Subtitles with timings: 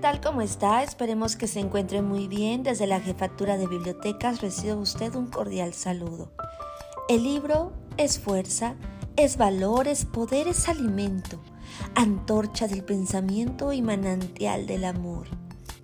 [0.00, 0.82] tal como está?
[0.82, 2.62] Esperemos que se encuentre muy bien.
[2.62, 6.32] Desde la Jefatura de Bibliotecas recibe usted un cordial saludo.
[7.08, 8.76] El libro es fuerza,
[9.16, 11.40] es valor, es poder, es alimento,
[11.94, 15.28] antorcha del pensamiento y manantial del amor.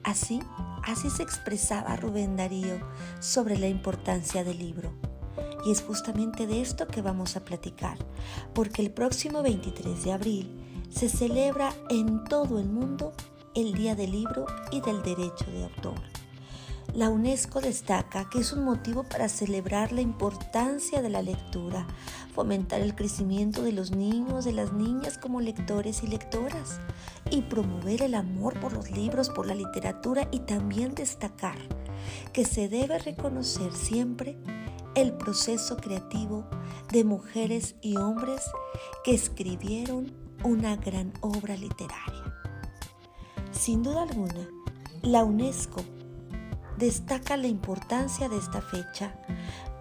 [0.03, 0.41] Así,
[0.85, 2.79] así se expresaba Rubén Darío
[3.21, 4.93] sobre la importancia del libro.
[5.67, 7.99] Y es justamente de esto que vamos a platicar,
[8.55, 13.13] porque el próximo 23 de abril se celebra en todo el mundo
[13.57, 16.03] el Día del Libro y del Derecho de Autor.
[16.93, 21.87] La UNESCO destaca que es un motivo para celebrar la importancia de la lectura,
[22.35, 26.81] fomentar el crecimiento de los niños, de las niñas como lectores y lectoras,
[27.31, 31.59] y promover el amor por los libros, por la literatura y también destacar
[32.35, 34.37] que se debe reconocer siempre
[34.95, 36.47] el proceso creativo
[36.93, 38.43] de mujeres y hombres
[39.03, 40.13] que escribieron
[40.45, 42.26] una gran obra literaria.
[43.59, 44.49] Sin duda alguna,
[45.03, 45.83] la UNESCO
[46.77, 49.15] destaca la importancia de esta fecha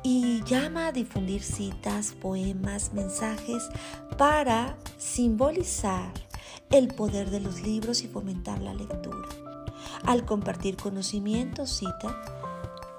[0.02, 3.67] y llama a difundir citas, poemas, mensajes
[4.17, 6.12] para simbolizar
[6.72, 9.28] el poder de los libros y fomentar la lectura.
[10.06, 12.16] Al compartir conocimientos, cita,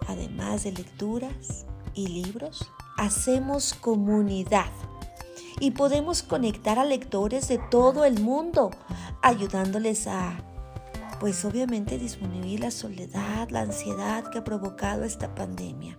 [0.07, 4.71] además de lecturas y libros, hacemos comunidad
[5.59, 8.71] y podemos conectar a lectores de todo el mundo,
[9.23, 10.37] ayudándoles a
[11.21, 15.99] pues obviamente disminuir la soledad, la ansiedad que ha provocado esta pandemia.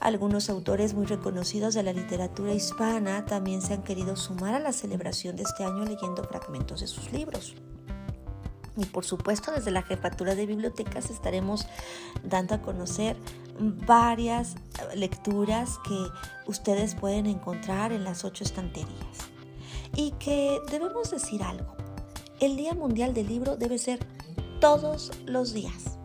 [0.00, 4.72] Algunos autores muy reconocidos de la literatura hispana también se han querido sumar a la
[4.72, 7.54] celebración de este año leyendo fragmentos de sus libros.
[8.76, 11.66] Y por supuesto desde la jefatura de bibliotecas estaremos
[12.22, 13.16] dando a conocer
[13.58, 14.56] varias
[14.94, 16.06] lecturas que
[16.46, 19.30] ustedes pueden encontrar en las ocho estanterías.
[19.96, 21.83] Y que debemos decir algo
[22.40, 24.00] el Día Mundial del Libro debe ser
[24.60, 25.98] todos los días.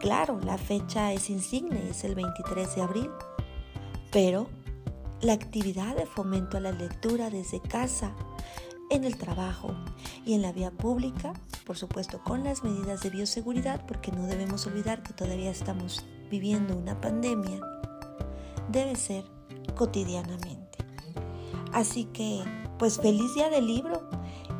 [0.00, 3.10] Claro, la fecha es insigne, es el 23 de abril,
[4.10, 4.48] pero
[5.20, 8.12] la actividad de fomento a la lectura desde casa,
[8.90, 9.74] en el trabajo
[10.26, 11.32] y en la vía pública,
[11.64, 16.76] por supuesto con las medidas de bioseguridad, porque no debemos olvidar que todavía estamos viviendo
[16.76, 17.60] una pandemia,
[18.70, 19.24] debe ser
[19.76, 20.78] cotidianamente.
[21.72, 22.42] Así que,
[22.78, 24.02] pues feliz día del libro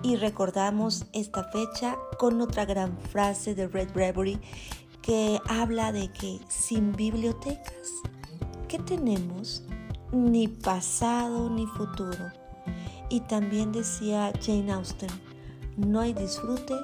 [0.03, 4.41] y recordamos esta fecha con otra gran frase de Red Bradbury
[5.01, 7.89] que habla de que sin bibliotecas,
[8.69, 9.65] ¿qué tenemos?
[10.13, 12.33] Ni pasado ni futuro.
[13.09, 15.11] Y también decía Jane Austen,
[15.77, 16.75] no hay disfrute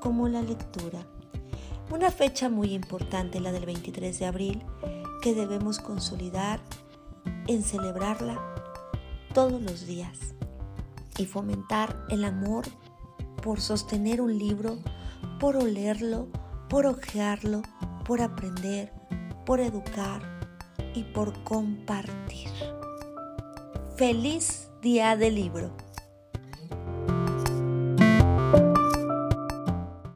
[0.00, 1.00] como la lectura.
[1.90, 4.62] Una fecha muy importante, la del 23 de abril,
[5.22, 6.60] que debemos consolidar
[7.46, 8.40] en celebrarla
[9.32, 10.36] todos los días
[11.18, 12.64] y fomentar el amor
[13.42, 14.78] por sostener un libro,
[15.38, 16.28] por olerlo,
[16.68, 17.62] por ojearlo,
[18.04, 18.92] por aprender,
[19.44, 20.22] por educar
[20.94, 22.50] y por compartir.
[23.96, 25.85] Feliz día del libro.